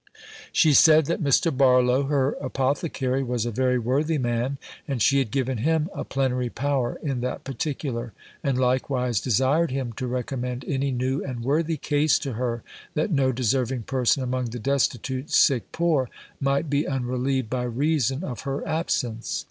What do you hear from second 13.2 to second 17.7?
deserving person among the destitute sick poor, might be unrelieved by